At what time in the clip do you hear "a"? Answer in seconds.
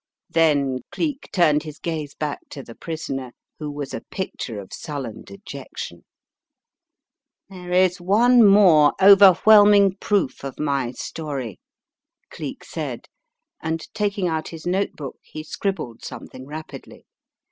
3.93-4.01